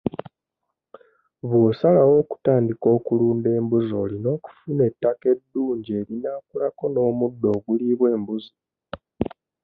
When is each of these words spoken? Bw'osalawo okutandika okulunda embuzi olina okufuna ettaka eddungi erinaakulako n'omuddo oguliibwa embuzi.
Bw'osalawo 1.49 2.13
okutandika 2.23 2.85
okulunda 2.97 3.47
embuzi 3.59 3.93
olina 4.03 4.27
okufuna 4.37 4.81
ettaka 4.89 5.25
eddungi 5.33 5.89
erinaakulako 5.99 6.83
n'omuddo 6.93 7.47
oguliibwa 7.57 8.07
embuzi. 8.15 8.53